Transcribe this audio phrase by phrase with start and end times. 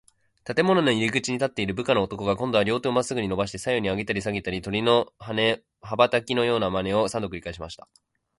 [0.45, 5.61] 建物の入口に立っている部下の男が、こんどは両手をまっすぐにのばして、左右にあげたりさげたり、鳥の羽
[5.95, 7.87] ばたきのようなまねを、三度くりかえしました。